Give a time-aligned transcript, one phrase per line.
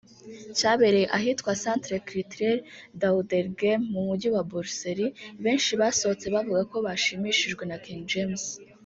[0.57, 2.57] cyabereye ahitwa Centre Culturel
[2.99, 5.07] d’Auderghem mu mujyi wa Buruseli
[5.43, 8.45] benshi basohotse bavuga ko bashimishijwe na King James